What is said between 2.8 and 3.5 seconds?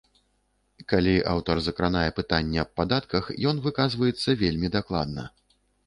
падатках,